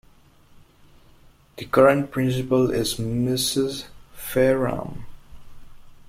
The 1.57 1.65
current 1.65 2.09
principal 2.09 2.71
is 2.71 2.95
Mrs. 2.95 3.83
Fayram. 4.17 5.03